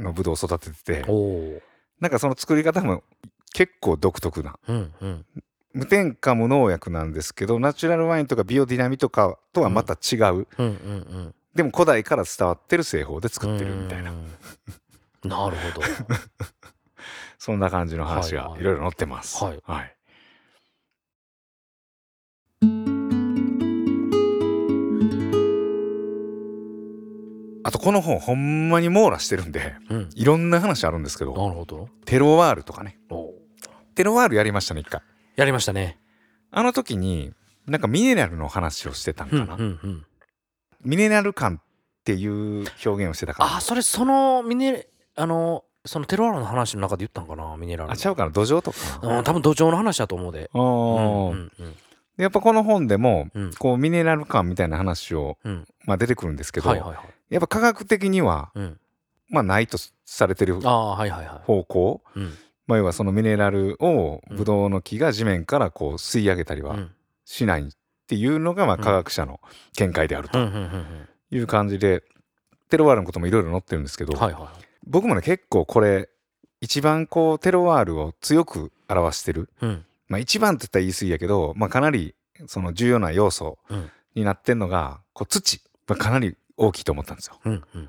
[0.00, 1.62] のブドウを育ててて、おお
[2.00, 3.04] なんかその作り方も
[3.52, 4.58] 結構独特な。
[4.66, 5.26] うんうん
[5.72, 10.46] 無添加無農薬なんですけどナチュラルワインとかビオディナミとかとはまた違う、
[11.54, 14.10] でも古代から伝わってる製法で作ってるみたいな。
[14.10, 14.26] うん
[15.24, 15.86] なるほど。
[17.38, 19.42] そんな感じの話がいろいろ載ってます。
[19.42, 19.62] はい。
[19.64, 19.96] はい。
[27.62, 30.08] あとこの本ほんまに網羅してるんでうん。
[30.14, 31.32] いろんな話あるんですけど。
[31.32, 31.88] なるほど。
[32.06, 32.98] テロワールとかね。
[33.10, 33.34] お
[33.94, 35.02] テロワールやりましたね一回
[35.40, 35.98] やりましたね。
[36.50, 37.32] あの時に
[37.66, 40.06] なんかミネラルの話をしてたんかうんな、うんうん。
[40.84, 41.64] ミネラル感っ
[42.04, 47.94] ていう表現をしてたからあそれそのミネあのそのテロワールの話の中で言ったんかなミネラルの。
[47.94, 48.30] あちゃうかな。
[48.30, 48.76] 土壌とか。
[49.06, 50.50] なうん多分土壌の話だと思うで。
[50.52, 51.52] うんうん
[52.18, 53.54] やっぱこの本でもうん。
[53.54, 55.66] こうミネラル感みたいな話を、うん。
[55.86, 56.98] まあ、出てくるんですけど、はいはいはい。
[57.30, 58.78] やっぱ科学的には、うん。
[59.30, 61.38] まあ、ないとされてるああはいはいはい。
[61.46, 62.34] 方向、うん
[62.66, 66.90] まあ、要はそのミネラルをうんブドウの木が地面からこう吸い上げたりはうん。
[67.24, 67.66] しないっ
[68.06, 68.82] ていうのがまあうん。
[68.82, 69.40] 科学者の
[69.76, 70.38] 見解であると
[71.30, 72.02] いう感じで、
[72.68, 74.14] テロワールのこともいろいろ載ってるんですけど、
[74.86, 76.08] 僕もね結構これ
[76.60, 79.84] 一番こうテロワールを強く表してる、うん。
[80.08, 82.14] まあ、一番って言ったら言い過ぎやけど、まあ、かなり
[82.46, 83.90] その重要な要素うん。
[84.16, 87.38] になってんのがこう土、まあ、かなり大きいと思ったんですよ。
[87.44, 87.88] うんうん。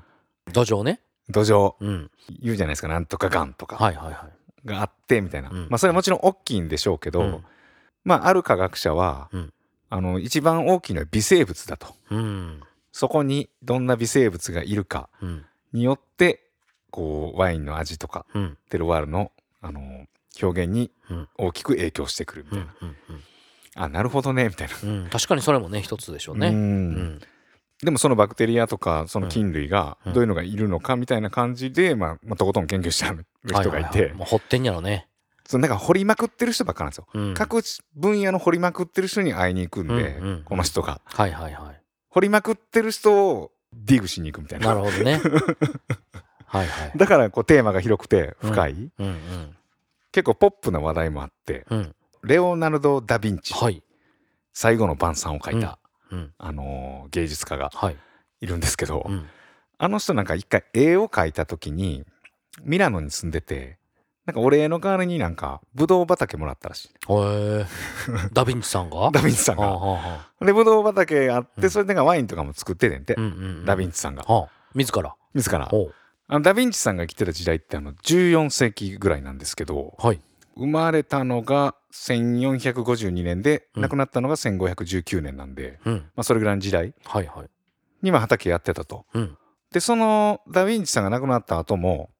[0.52, 1.00] 土壌ね。
[1.28, 1.74] 土壌。
[1.80, 2.10] うん。
[2.40, 3.76] 言うじゃないですかなんとかがんとか。
[3.76, 5.66] はいはいはいがあってみたいな、うん。
[5.68, 7.44] まあそれはもちろん大きいんでしょうけど、うん。
[8.04, 9.52] まあある科学者は、うん。
[9.90, 11.94] あの一番大きいのは微生物だと。
[12.10, 12.60] うん。
[12.92, 15.44] そこにどんな微生物がいるかうん。
[15.72, 16.50] によって
[16.90, 18.58] こうワインの味とかうん。
[18.70, 20.06] テロワールのあの
[20.42, 21.28] 表現にうん。
[21.36, 23.20] 大きく影響してくるみうんたいな、うん。
[23.74, 25.10] あなるほどねみたいな。
[25.10, 26.48] 確かにそれもね一つでしょうね。
[26.48, 26.54] うん。
[26.54, 27.20] うん
[27.82, 30.12] でもそのバクテリアとかその菌類がうん。
[30.12, 35.08] どういうのがいるのかみたいな感じで、まあ、まあとことん研究してる人がいははてはもう掘ってんやろね。
[35.46, 37.06] そのなんか掘りまくってる人ばっかなんですよ。
[37.12, 37.34] うん。
[37.34, 37.60] 各
[37.96, 41.00] 分野の掘りまくってる人に会いに行くんで、うんうんこの人が。
[41.04, 41.80] はいはいはい。
[42.10, 44.68] 掘りまくってる人をディグしに行くみたいな。
[44.68, 45.20] なるほどね。
[46.46, 46.92] はいはい。
[46.96, 49.56] だからこうテーマが広くて深い、うんうん。
[50.12, 51.94] 結構ポップな話題もあってうん。
[52.22, 53.82] レオナルド・ダ・ヴィンチ、はい。
[54.52, 55.81] 最後の晩餐を書いた、うん
[56.38, 57.96] あのー芸術家がはい。
[58.40, 59.26] いるんですけど、うん。
[59.78, 62.04] あの人なんか一回絵を描いた時に
[62.62, 63.78] ミラノに住んでて
[64.26, 66.88] なんかお礼の代わりになんかブドウ畑もらったらしい。
[66.88, 67.66] へえ
[68.32, 69.10] ダヴィンチさんが？
[69.12, 70.46] ダ・ヴィンチさんはあが。
[70.46, 71.70] でブドウ畑あってうん。
[71.70, 74.22] それでワインとかも作っててんて、ダ・ヴィンチさんが。
[74.22, 74.48] はあ。
[74.74, 75.14] 自ら？
[75.34, 75.68] 自ら。
[76.28, 80.20] あのダ・ヴィンチさんが生きてた時代ってあの14世紀ぐらいなんですけどはい。
[80.56, 83.82] 生まれたのが1452年で、うん。
[83.82, 85.94] 亡くなったのが1519年なんで、うん。
[85.94, 86.94] まあ、それぐらいの時代。
[87.04, 87.50] はいはい。
[88.02, 89.06] にまあ畑やってたと。
[89.14, 89.38] うん。
[89.70, 92.10] でそのダ・ヴィンチさんが亡くなった後も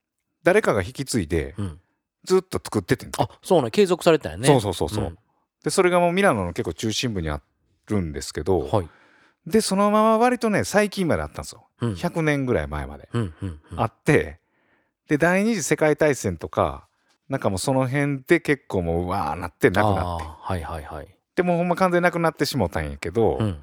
[0.43, 1.81] 誰かが引き継いでうん。
[2.25, 4.47] ずっと作っててんあそうね継続されたよね。
[4.47, 5.19] そうそうそうそう、ん。
[5.65, 7.43] でそれがもうミラノの結構中心部にあ
[7.89, 8.89] るんですけど、はい。
[9.45, 11.67] でそのまま割とね最近まであったんですよ。
[11.81, 11.93] うん。
[11.95, 13.09] 100年ぐらい前まで、
[13.75, 14.39] あって
[15.09, 16.87] で第二次世界大戦とか
[17.33, 20.27] なんかもうその辺で結構もううわーなってなくなって。
[20.27, 21.09] はいはいはい。
[21.35, 23.59] でもうほんま完全になくなってしもたんやけど、うん。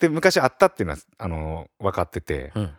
[0.00, 2.70] で昔あったっていうのはあの分かってて、うん。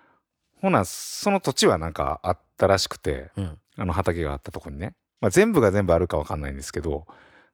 [0.59, 3.59] ほなその土地はなんかあったらしくてうん。
[3.77, 7.05] あの畑があったとこにね、まあ、全部が全部あるか分かんないんですけど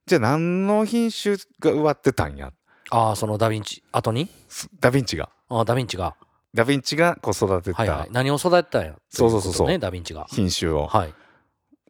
[0.06, 2.54] じゃあ何の品種が植わってたんや？
[2.92, 3.84] ああそのダヴィンチ。
[3.92, 4.30] 後に？
[4.48, 5.30] すダ・ヴィンチが。
[5.50, 6.16] あーダヴィンチが。
[6.54, 7.82] ダ・ヴィンチがこう育てた。
[7.82, 8.10] はいはい。
[8.12, 8.96] 何を育てたんや？
[9.10, 9.80] そうそうそうそう。
[9.80, 10.26] ダヴィンチが。
[10.30, 11.14] 品種を、はい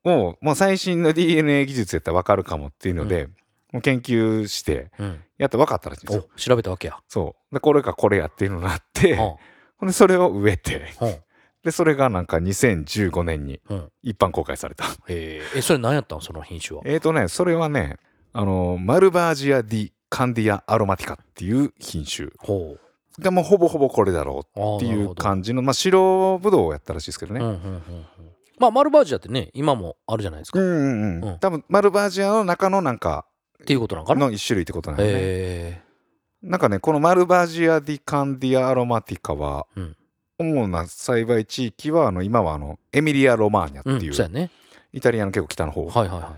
[0.06, 3.28] をもう最新の DNA 技術やったら分かるかもっていうので、
[3.72, 5.22] もう研究してうん。
[5.38, 6.30] やっと分かったらしいんですおよ。
[6.36, 6.98] 調べたわけや。
[7.08, 7.54] そう。
[7.54, 9.36] でこれかこれやっていうのがあっては
[9.78, 10.82] ほんでそれを植えて
[11.64, 13.92] でそれがなんか2015年にうん。
[14.04, 14.86] 一般公開された。
[15.08, 15.42] え。
[15.62, 16.22] それ何やったん？
[16.22, 16.84] その品種は。
[16.86, 17.98] えーとねそれはね
[18.34, 22.30] あのマルバージア・ディ・カンディア・アロマティカっていう品種。
[22.38, 23.22] ほう。
[23.22, 27.82] がもうほぼほぼこれだろあうっていう感じのまあ白ぶどうをやったらしいですけどね、うんうんうんうん
[28.60, 31.40] まあマルバージアってね今もあるじゃないですか、うんうんうん、うん。
[31.40, 33.26] 多分マルバージアの中のなんか
[33.64, 34.28] っていうことなんかな？
[34.28, 35.82] の一種類ってことなんだよね、へ
[36.44, 39.96] なんかねこのマルバージア・ディ・カンディア・アロマティカは、うん。
[40.42, 44.50] 主な栽培地域はあの今はあのエミリア・ロマーニャえうんっていう、そうやね。
[44.94, 45.86] イタリアの結構北の方。
[45.88, 46.38] はいはいは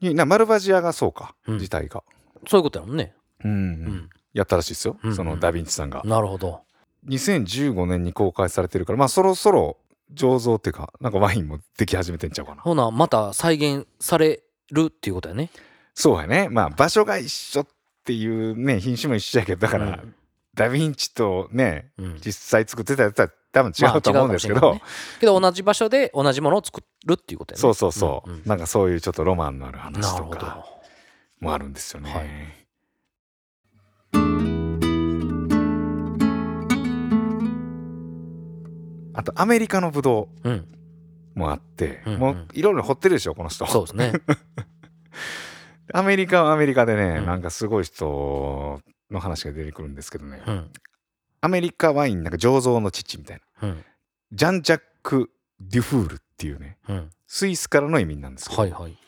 [0.00, 0.08] い。
[0.08, 1.54] になマルバージアがそうか、うん。
[1.54, 2.02] 自体が、
[2.48, 3.14] そういうことやもんね。
[3.44, 4.10] うんうん。
[4.34, 5.14] やったらしいですよ、うん。
[5.14, 6.60] そのダ・ヴィンチさんが、なるほど。
[7.08, 9.76] 2015年に公開されてるからまあそろそろ
[10.14, 12.62] 醸造っていうかなんかワインもでき始めてんちゃうかな。
[12.62, 15.50] ほなまた再現されるっていうことやね。
[15.94, 16.48] そうやね。
[16.48, 17.66] まあ場所が一緒っ
[18.04, 20.14] ていうね品種も一緒やけどだから、うん。
[20.54, 22.18] ダ・ヴィンチとねうん。
[22.24, 24.82] 実際作ってたやつは多分違うと思うんですけど、まあね。
[25.20, 27.60] けど同じ場所で同じものを作るっていうことやね。
[27.60, 28.42] そうそうそう、んん。
[28.46, 30.64] なんかそういうちょっとロマンのある話とか
[31.40, 32.12] もあるんですよね。
[32.12, 32.65] はい
[39.16, 40.52] あとアメリカのブドうん。
[40.52, 42.20] ウもあって、うんうん。
[42.20, 43.66] もういろいろ掘ってるでしょこの人。
[43.66, 44.12] そうですね。
[45.92, 47.26] アメリカはアメリカでね、うん。
[47.26, 50.70] なんかすごい人の話が出てくるんですけどね、うん。
[51.40, 53.68] アメリカワインなんか醸造の父みたいな。
[53.68, 53.84] うん。
[54.32, 57.10] ジャン・ジャック・デュフールっていうねうん。
[57.26, 58.98] スイスからの移民なんですけど、はいはい。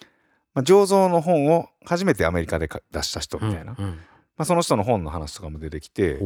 [0.55, 3.91] まあ、醸造の本を初めてアメリカでか出した人みたいな、うんうん。
[3.91, 6.19] まあ、その人の本の話とかも出てきて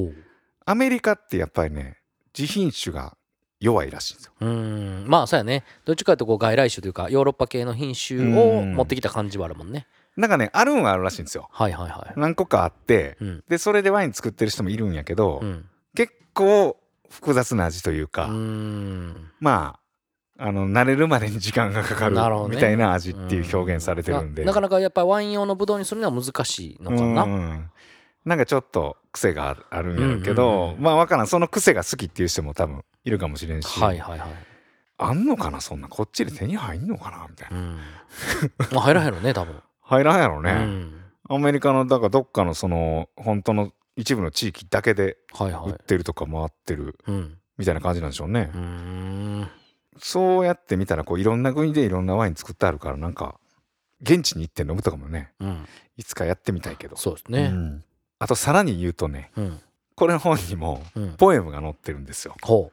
[0.66, 1.98] アメリカってやっぱりね
[2.38, 3.16] 自品種が
[3.62, 4.32] 弱いらしいんですよ。
[4.40, 5.04] うーん。
[5.06, 5.64] まあそうやね。
[5.84, 8.74] どっちかというとこう外来種というかヨーロッパ系の品種をうん。
[8.74, 9.86] 持ってきた感じはあるもんね。
[10.16, 11.48] なんかねあるんはあるらしいんですよ。
[11.52, 12.20] はいはいはい。
[12.20, 13.44] 何個かあってうん。
[13.48, 15.64] でそれでワイン作ってる人もいるんやけど、うん。
[15.94, 16.76] 結構
[17.08, 18.26] 複雑な味というか、
[19.38, 19.82] まあ
[20.44, 22.22] あの慣れるまでに時間がかかるね。
[22.48, 27.22] みたいな味っていう表現されてるんで、ななかなかやっぱりワイン用のブドウにするには難しいのかな。
[27.22, 27.70] うん
[28.24, 34.30] なんかちょっと癖があるんやろうけど、うんうんうんまあわからんその癖が好きっていう人も多分いるかもしれんし、はいはいはい。
[34.98, 37.58] あんのかなそんなこっちで手に入んのかなみたいな。
[37.58, 37.78] うん。
[38.72, 39.60] まあ入らへんのね多分。
[39.80, 41.00] 入らんやろね、うん。
[41.28, 47.38] アメリカのだからどっかのその本当の一部の地域だけで売ってるとか回ってるうん。
[47.58, 49.48] みたいな感じなんでしょうね、うーん。
[49.98, 53.38] そうやって見たらこういろんな国でいろんなワイン作ってあるからなんか
[54.00, 55.66] 現地に行って飲むとかもねうん。
[55.96, 56.94] いつかやってみたいけど。
[56.94, 57.48] うそうですね。
[57.48, 57.84] ん
[58.22, 59.60] あとさらに言うとねうん。
[59.96, 61.14] これの本にもうん。
[61.16, 62.36] ポエムが載ってるんですよ。
[62.40, 62.70] ほ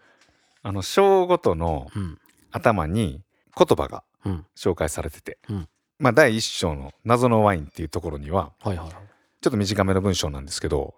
[0.62, 2.20] あの章ごとのううん。
[2.52, 3.24] 頭に
[3.58, 4.46] 言葉がうん。
[4.56, 5.68] 紹介されてて、うん。
[5.98, 8.94] まあ第一章の「謎のワイン」っていうところにははいはいはい。
[9.42, 10.94] ちょっと短めの文章なんですけど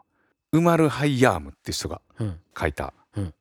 [0.52, 2.40] ウマル・ハイヤームっていう人がうん。
[2.60, 3.34] 書いた、うん。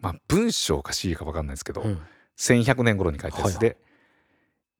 [0.00, 2.02] まあ文章か詩か分かんないですけど、うん。
[2.36, 3.76] 1100年頃に書いたやつで、はい。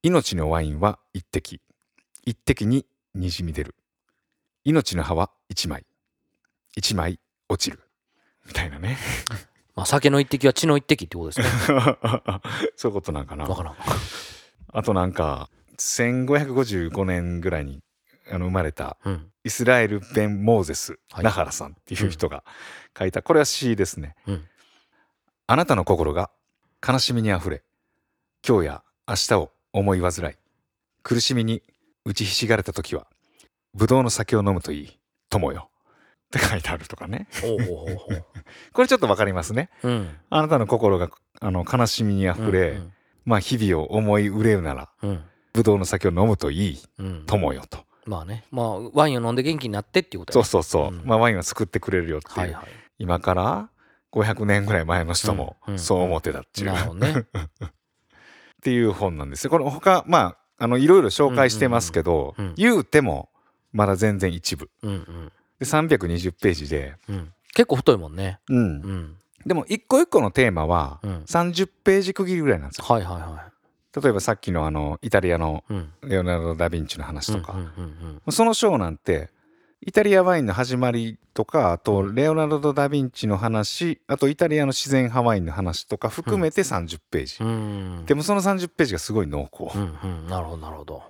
[0.02, 1.60] 命のワインは一滴。
[2.24, 3.76] 一滴ににじみ出る。
[4.64, 5.84] 命の葉は一枚。
[6.76, 7.80] 一枚落ちる。
[8.46, 8.98] みたいなね。
[9.74, 11.46] まあ酒の一滴は血の一滴ってことですね。
[12.76, 13.44] そういうことなんかな。
[13.44, 13.76] わからん。
[14.72, 17.82] あとなんか1555年ぐらいに
[18.30, 19.32] あの生まれたうん。
[19.44, 21.24] イスラエル・ベン・モーゼス・はい。
[21.24, 22.44] ナハラさんっていう人が
[22.98, 23.22] 書いた。
[23.22, 24.48] これは詩ですね、うん。
[25.46, 26.30] あなたの心が
[26.86, 27.62] 悲しみにあふれ
[28.46, 30.34] 今日や明日を思い煩い
[31.02, 31.62] 苦しみに
[32.04, 33.06] 打ちひしがれた時は
[33.74, 34.97] ブドウの酒を飲むといい
[35.30, 35.70] 友よ。
[36.28, 37.26] って書いてあるとかね。
[38.72, 39.70] これちょっとわかりますね。
[39.82, 40.16] うん。
[40.28, 41.10] あなたの心が
[41.40, 42.92] あの悲しみにあふれ、うん
[43.24, 45.22] まあ日々を思い憂うならうん。
[45.52, 47.24] ブドウの酒を飲むといいうん。
[47.26, 48.44] 友よと、まあね。
[48.50, 51.02] まあワインを飲んで元気になってっていうことそうそうそう、うん。
[51.04, 52.64] まあワインは救ってくれるよっていう、はいはい。
[52.98, 53.70] 今から
[54.12, 55.78] 500年ぐらい前の人もうんうん。
[55.78, 57.12] そう思ってたっていう、なるほどね。
[57.68, 57.70] っ
[58.62, 59.50] ていう本なんですよ。
[59.50, 62.50] これ他まああのいろいろ紹介してますけど、うんうん。
[62.50, 62.54] うん。
[62.56, 63.30] 言うても
[63.78, 64.68] まだ全然一部。
[64.82, 65.32] うんうん。
[65.60, 67.32] で320ページで、うん。
[67.54, 68.40] 結構太いもんね。
[68.48, 68.56] うん。
[68.56, 69.16] うん。
[69.46, 71.22] でも一個一個のテーマはうん。
[71.22, 72.84] 30ページ区切りぐらいなんですよ。
[72.84, 73.48] はいはいは
[74.02, 75.64] 例えばさっきのあのイタリアの
[76.02, 77.56] レオナルド・ダ・ヴィンチの話とか、
[78.30, 79.30] その章なんて
[79.80, 87.48] イタリアワインの始まりとかあとレオナルド・ダ・ヴィンチの話あとイタリアの自然派ワインの話とか含めて30ページ、うん。
[87.48, 90.28] うんでもその30ページがすごい濃厚、うんうん。
[90.28, 91.02] なるほどなるほど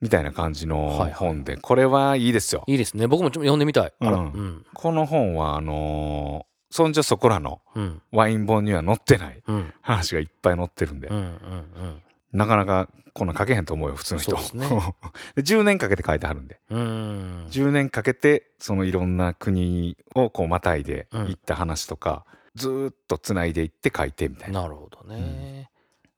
[0.00, 1.12] みたいな感じのはいはい。
[1.12, 2.64] 本で、これはいいですよ。
[2.66, 3.06] いいですね。
[3.06, 3.92] 僕もちょっと読んでみたい。
[4.00, 4.12] うん。
[4.12, 4.66] うん。
[4.74, 8.02] この本はあのーそんじょそこらのうん。
[8.10, 9.72] ワイン本には載ってないうん。
[9.80, 12.02] 話がいっぱい載ってるんで、うんうんうん。
[12.32, 14.36] なかなかこんなん書けへんと思うよ普通の人。
[14.54, 14.68] ね。
[15.36, 16.60] で10年かけて書いてはるんで。
[16.68, 17.46] うん。
[17.50, 24.62] 10年かけてそのいろんな国をこうまたいで行った話とか、ずーっとつないでいって書いてみたいな。
[24.62, 25.70] なるほどね、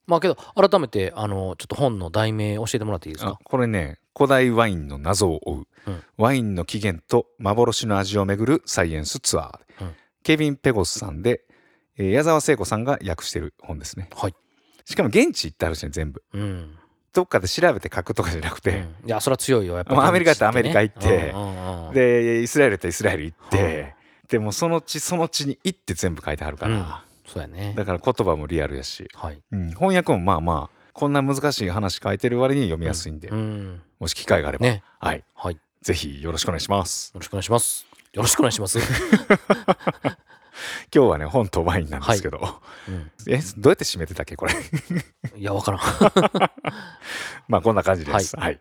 [0.09, 6.03] まあけど改めてあのちょっと本の題名教えてもらっていいですあかこれね古代ワインの謎を追う、うん。
[6.17, 9.95] ワインの起源と幻の味をめぐるサイエンスツアー、うん。
[10.25, 11.45] ケビン・ペゴスさんで、
[11.97, 14.09] えー矢沢聖子さんが訳してる本ですね。
[14.17, 14.35] はい。
[14.85, 16.25] しかも現地行ってあるしね全部。
[16.33, 16.75] うん。
[17.13, 18.71] どっかで調べて書くとかじゃなくて、
[19.03, 19.09] うん。
[19.09, 21.33] いやそれは強いよやっぱまあアメリカってアメリカ行って。
[21.37, 23.95] うんでイスラエルってイスラエル行って、
[24.29, 27.75] でもその地その地に行って全部書いてあるから、うんそうやね。
[27.77, 29.41] だから言葉もリアルやし、はい。
[29.53, 29.69] うん。
[29.71, 33.83] 翻訳もまあまあこんな難しい話書いてる割に読みやすいんで、うん。
[34.01, 34.83] もし機会があれば、ね。
[34.99, 35.55] はい、はい。
[35.55, 37.13] よぜひよろしくお願いします。
[37.15, 37.87] ろしくお願いします。
[38.13, 38.79] よろしくお願いします、
[40.93, 42.41] 今日はね本とワインなんですけど、
[42.89, 44.55] うん、えどうやって締めてたっけこれ？
[45.37, 45.81] いやわからん。
[47.47, 48.35] まあこんな感じです。
[48.37, 48.61] はい、はい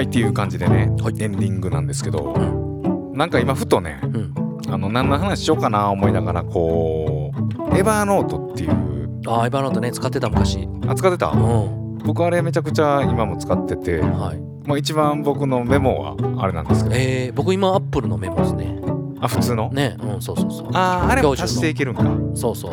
[0.00, 1.22] っていう感じでね、はい。
[1.22, 4.34] エンディングなんですけど、うなんか今ふとねうん。
[4.68, 7.32] あの何の話しようかな思いながらこ
[7.70, 9.20] うエバーノートっていう。
[9.26, 10.68] あーエバーノートね使ってた昔。
[10.86, 11.28] あ使ってた？
[11.30, 11.98] うん。
[11.98, 14.40] 僕あれめちゃくちゃ今も使ってて、はい。
[14.66, 16.96] まあ、一番僕のメモはあれなんですけど。
[16.96, 18.80] えー、僕今アップルのメモですね。
[19.20, 19.70] あ普通の？
[19.70, 20.68] ねうんそうそうそう。
[20.72, 22.04] あーあれも足していけるんか。
[22.34, 22.72] そうそう。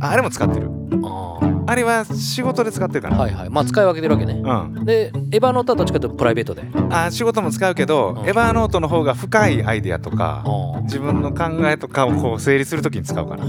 [0.00, 0.68] ああれも使ってる。
[1.04, 3.50] あーあれは仕事で使ってたの、はいはい。
[3.50, 4.34] まあ使い分けてるわけね。
[4.34, 4.84] うん。
[4.84, 6.62] でエバーノートはどっちかというとプライベートで。
[6.90, 8.28] あ仕事も使うけど、うん。
[8.28, 13.44] Evernote の方が深いアイデアとかあー自分の考えとかをこう整理するときに使うかな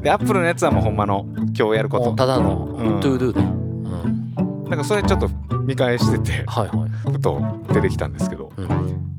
[0.00, 2.12] でアップルのやつはもうほんまの今日やること。
[2.14, 3.00] ただのうん。
[3.00, 3.42] to do ね、
[4.38, 5.28] うん、なんかそれちょっと
[5.64, 7.40] 見返しててはいはい、ふと
[7.72, 8.52] 出てきたんですけど。
[8.56, 8.62] う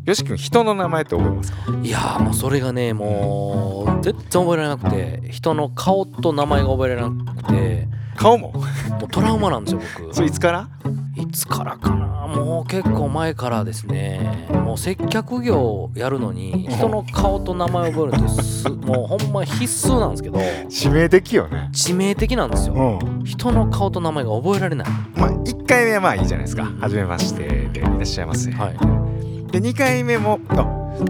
[0.04, 1.71] よし君人の名前って覚えますか？
[1.71, 5.21] ん、いやーもうそれがねもう全然覚えられなくて。
[5.30, 8.52] 人の顔と名前が覚えられなくて顔も。
[8.52, 8.62] も
[9.06, 10.13] うトラウマなんですよ僕。
[10.15, 10.67] それいつから？
[11.15, 12.08] いつからかな？
[12.28, 14.47] もう結構前からですね。
[14.52, 20.39] もう接客業をやるのに人の顔と名前を覚えるってす もうほんま必須なんですけど。
[20.69, 21.69] 指名的よね。
[21.74, 22.74] 致命的なんですよ。
[22.76, 23.24] うん。
[23.26, 24.88] 人の顔と名前が覚えられない。
[25.15, 26.63] まあ1回目はまあいいじゃないですか。
[26.63, 29.52] うん「はじめまして」で「いらっしゃいませ」はい。
[29.52, 30.65] で2回目も「あ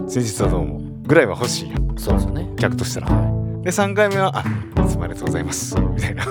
[0.08, 2.48] 先日はどうも」ぐらいは欲しいやんそうですよね。
[2.56, 3.06] 客としたら。
[3.08, 4.44] はで3回目は「あい
[4.86, 6.24] つもありがとうございます」みたいな。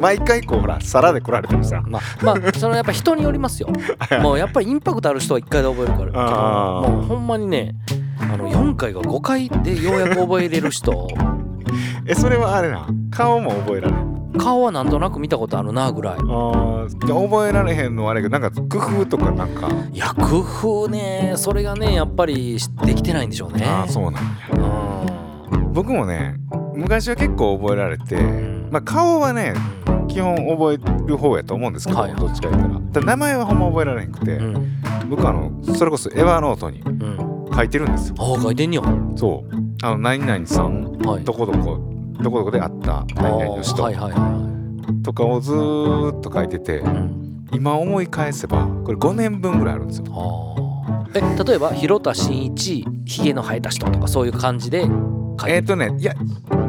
[0.00, 1.76] 毎回こうほら皿で来られてもさ。
[1.76, 3.68] いまあまあそのやっぱ人によりますよ。
[4.22, 6.12] もうやっぱりインパクトある人は1回で覚えるから。
[6.88, 7.74] もうほんまにね
[8.20, 11.08] あの4回が5回でようやく覚えれる人。
[12.06, 16.14] えそれはあれな顔も覚えられん顔はなんとなく見たことあるなぐらい。
[16.16, 19.68] あーで覚えられへんのはあれやけどなんか工夫とかなんか？
[19.92, 23.64] いや工夫ねそれがねやっぱりできてないんでしょうね。
[23.66, 24.20] ああそうなんや。
[25.52, 25.72] うん。
[25.72, 26.34] 僕もね
[26.74, 28.68] 昔は結構覚えられてん。
[28.70, 29.54] まあ顔はね
[30.08, 32.20] 基本覚える方やと思うんですけど、はいはい。
[32.20, 33.06] どっちか言ったら。
[33.06, 34.80] 名前はほんま覚えられへんくて、うん。
[35.08, 37.50] 僕あのそれこそエヴァーノートにうん。
[37.54, 38.16] 書いてるんですよ。
[38.18, 38.82] ああ書いてんねや。
[39.16, 39.62] そう。
[39.84, 41.24] あの何々さんはい。
[41.24, 44.52] どこどこどこどこで会った何々の人はいはいは
[45.02, 50.56] とかをずーっと書いててい、うん、今思い返せばこれ5年分ぐらいあるんですよ。
[51.14, 54.86] え例えば広田真一ひげの生えた人とかそういう感じで
[55.48, 56.14] えっ、とねいや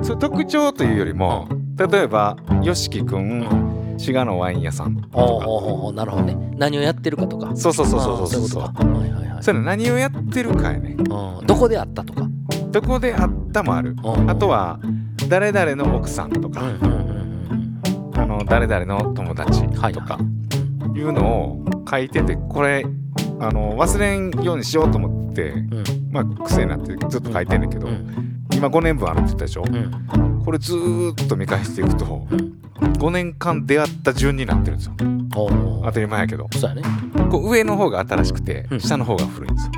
[0.02, 5.08] それ特徴というよりも例えば YOSHIKI くん滋賀のワイン屋さんとか。
[5.14, 6.36] おうおうおうなるほどね。
[6.58, 7.56] 何をやってるかとか。
[7.56, 8.42] そうそうそうそうあーそう。
[8.42, 8.88] そうそういうことか。
[8.90, 9.44] はいはいはい。
[9.44, 11.06] それ何をやってるかやねうん。
[11.46, 12.28] どこであったとか。
[12.72, 13.96] どこで会ったもある。
[14.04, 14.30] うん。
[14.30, 14.80] あとは
[15.30, 17.80] 誰々の奥さんとか、うん
[18.16, 19.82] あの誰々の友達とか。
[19.82, 19.94] はい
[20.98, 21.02] い。
[21.04, 22.86] うのを書いててこれ
[23.40, 25.84] あの忘れんようにしようと思ってうん。
[26.12, 30.42] まあ癖になってずっと書いてんだけど、うん今5年分あるって言ったでしょ、うん。
[30.46, 32.54] これずーっと見返していくとうん
[32.94, 34.94] 5年間出会った順になってるんですよ。
[35.84, 36.48] 当たり前やけど。
[36.54, 36.82] そうやね。
[37.30, 38.80] こう上の方が新しくてうん。
[38.80, 39.72] 下の方が古いんですよ。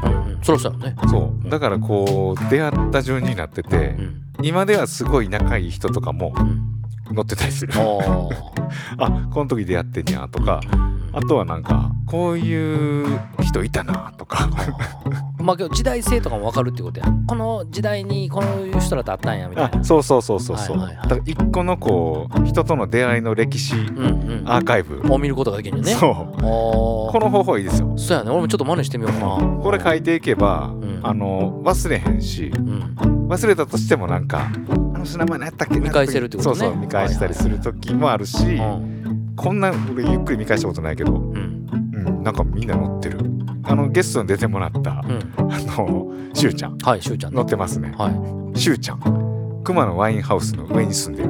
[0.43, 0.95] そろそろね。
[1.09, 1.49] そう。
[1.49, 14.49] だからこう出会った順になっててうん今ではすごい仲いい人とかもうん載ってたりするあこの時出会ってんやとかうんあとはなんかこういう人いたなとか。
[15.39, 19.79] まあ時代性とかも分かるってことやこの時代にこういう人らと会ったんやみたいな。
[19.79, 21.07] あそうそうそうそうそう、はいはいはい。
[21.07, 24.09] だから一個のこう人との出会いの歴史うんう
[24.41, 25.93] んアーカイブ、を見ることができるよね。
[25.93, 26.11] そう。
[26.43, 27.93] おこの方法いいですよ。
[27.95, 28.31] そうやね。
[28.31, 29.35] 俺もちょっと真似してみようかな。
[29.63, 30.99] これ書いていけば、ん。
[31.03, 32.95] あの忘れへんしうん。
[33.29, 34.49] 忘れたとしてもなんか
[34.93, 36.55] あの人名前何やったっけな見返せるってことね。
[36.55, 38.94] そうそう見返したりする時もあるし、うん
[39.35, 41.67] こんな俺ゆっくり見返したことないけど、うん。
[41.93, 43.19] うん、なんかみんな載ってる。
[43.63, 45.51] あのゲストに出てもらった、うん。
[45.51, 46.77] あのしゅうちゃん。
[46.77, 47.37] はいしゅうちゃんね。
[47.37, 47.93] 載ってますね。
[47.97, 48.59] はい。
[48.59, 49.61] しゅうちゃん。
[49.63, 51.29] 熊のワインハウスの上に住んでる。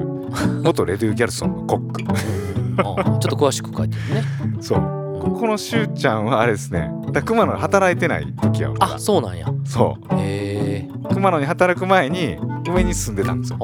[0.64, 2.04] 元レデュー・ギャルソンのコック。
[2.78, 4.24] あちょっと詳しく書いてるね。
[4.60, 4.80] そう。
[5.22, 6.92] ここのしゅうちゃんはあれですね。
[7.12, 9.48] だ熊野で働いてない時やわあそうなんや。
[9.64, 10.90] そへえ。
[11.10, 12.38] う熊野に働く前に
[12.68, 13.58] 上に住んでたんですよ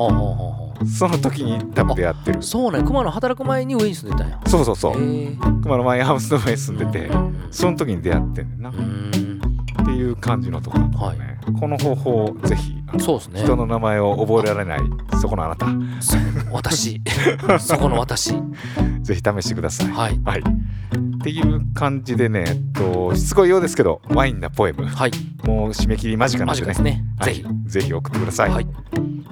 [0.85, 2.39] その時に多分出会ってる。
[2.39, 2.87] うそうなんや。
[2.87, 4.41] 熊野働く前に上に住んでたんや。
[4.47, 4.93] そうそうそう。
[4.93, 8.69] 熊野マイハウスの上に住んでてうんその時に出会ってんねんな。
[8.69, 13.41] っていう感じのところだったね、この方法をぜひそうですね。
[13.43, 14.79] 人の名前を覚えられない
[15.19, 15.67] そこのあなた。
[16.51, 17.01] 私。
[17.59, 18.33] そこの私。
[19.01, 19.87] ぜひ試してください。
[19.89, 20.21] はい。
[20.23, 20.43] はい
[21.21, 24.85] っていう感じでねえっとしつこいようですけどワインなポエム。
[24.85, 25.11] はい。
[25.45, 26.73] もう締め切り間近なんでね。
[26.81, 27.35] ねはい。
[27.35, 27.69] ぜひ。
[27.69, 28.67] ぜひ送ってください、はい。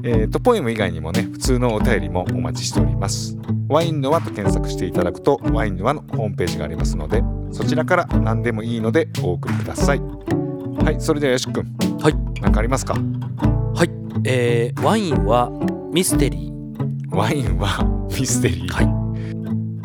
[0.04, 3.36] えー、とポエム以外にもね普通のお便りもお待ちしております。
[3.68, 10.00] ワインの輪と検索していただくとワインの輪のホームページがありますのでそちらから何でもいいのでお送りください。
[10.00, 12.14] はいそれではよしくんはい。
[12.42, 12.94] 何かありますか？
[12.94, 13.90] はい。
[14.26, 15.50] えーワインは
[15.92, 17.16] ミステリー。
[17.16, 17.84] ワインは
[18.16, 19.09] ミステリー、はい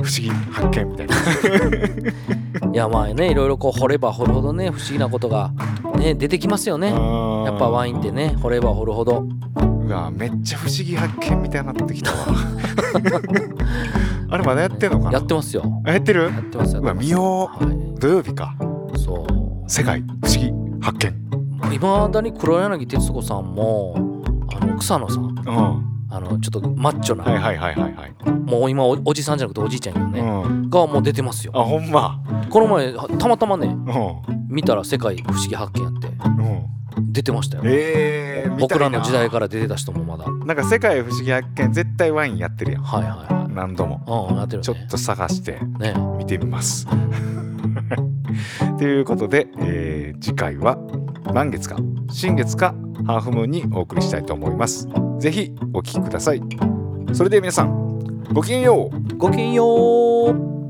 [0.04, 1.14] 不思議発見みたいな。
[2.72, 5.52] いやまあねいろいろこう掘れば掘るほどね不思議なことが
[5.96, 6.88] ね出てきますよね。
[6.88, 6.94] や
[7.54, 9.24] っぱワインってね掘れば掘るほど。
[9.56, 12.16] うわめっちゃ不思議発見みたいになってきたわ。
[14.30, 15.12] あれまだやってんのかな？
[15.12, 15.62] やってますよ。
[15.84, 16.24] あやってる？
[16.24, 17.64] やってますようわ見よう。
[17.64, 18.54] は土曜日か。
[18.94, 19.26] いそう。
[19.70, 20.52] 世界不思議
[20.82, 21.14] 発見。
[21.74, 24.20] いまだに黒柳徹子さんも
[24.60, 25.34] あの草野さんうん
[26.14, 30.70] あのちょっとマッチョな、はいはいはいはいはい、もう今おおじさんじゃなくておじいちゃんやけどね、うん。
[30.70, 31.52] がもう出てますよ。
[31.56, 32.22] あほんま。
[32.50, 34.46] この前たまたまねうん。
[34.48, 36.06] 見たら世界不思議発見やって。
[36.06, 37.12] うん。
[37.12, 40.30] 出てましたよ、えー、僕らの時代かから出てた人もまだ。
[40.30, 42.82] なんか世界不思議発見絶対ワインやってるやん。
[42.82, 43.52] はいはいはい。
[43.52, 44.28] 何度も。
[44.30, 44.62] うんなってるね。
[44.62, 45.94] ちょっと探してね。
[46.16, 46.86] 見てみます
[48.78, 50.78] ということで、えー次回は
[51.34, 51.76] 満月か
[52.10, 52.74] 新月か
[53.06, 54.88] ハーフムーンにお送りしたいと思います。
[55.18, 56.40] ぜひお聴きください。
[57.12, 57.84] それでは皆さん
[58.32, 59.16] ごきげんよう。
[59.16, 59.64] ごきげんよ
[60.30, 60.63] う。